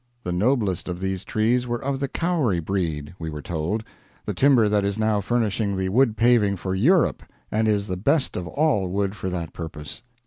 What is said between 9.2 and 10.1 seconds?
that purpose.